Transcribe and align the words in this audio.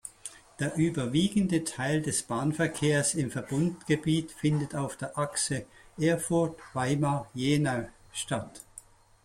Der 0.59 0.77
überwiegende 0.77 1.63
Teil 1.63 2.01
des 2.01 2.23
Bahnverkehrs 2.23 3.13
im 3.13 3.29
Verbundgebiet 3.29 4.31
findet 4.31 4.73
auf 4.73 4.97
der 4.97 5.15
Achse 5.15 5.67
Erfurt–Weimar–Jena 5.95 7.87
statt. 8.11 8.61